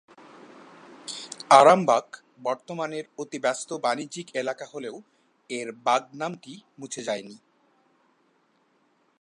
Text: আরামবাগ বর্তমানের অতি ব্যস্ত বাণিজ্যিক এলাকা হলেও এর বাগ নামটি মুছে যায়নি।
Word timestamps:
আরামবাগ 1.51 2.05
বর্তমানের 2.43 3.05
অতি 3.17 3.37
ব্যস্ত 3.39 3.69
বাণিজ্যিক 3.85 4.27
এলাকা 4.35 4.65
হলেও 4.73 4.95
এর 5.49 5.67
বাগ 5.85 6.03
নামটি 6.13 6.53
মুছে 6.79 7.01
যায়নি। 7.03 7.35